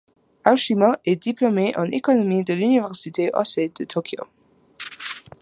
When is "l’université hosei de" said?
2.55-3.85